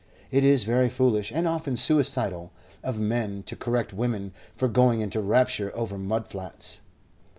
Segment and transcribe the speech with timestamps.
[0.31, 2.49] It is very foolish, and often suicidal,
[2.81, 6.81] of men to correct women for going into rapture over mud flats.